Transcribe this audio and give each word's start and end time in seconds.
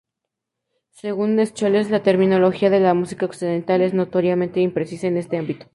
Según 0.93 1.37
Scholes 1.45 1.91
la 1.91 2.01
terminología 2.01 2.71
de 2.71 2.79
la 2.79 2.95
música 2.95 3.27
occidental 3.27 3.81
es 3.81 3.93
notoriamente 3.93 4.59
imprecisa 4.59 5.05
en 5.05 5.17
este 5.17 5.37
ámbito. 5.37 5.67